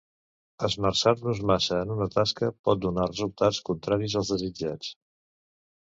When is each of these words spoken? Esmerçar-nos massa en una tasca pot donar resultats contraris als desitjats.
Esmerçar-nos 0.67 1.41
massa 1.51 1.77
en 1.85 1.93
una 1.97 2.09
tasca 2.17 2.51
pot 2.69 2.83
donar 2.89 3.07
resultats 3.13 3.63
contraris 3.71 4.21
als 4.23 4.37
desitjats. 4.37 4.95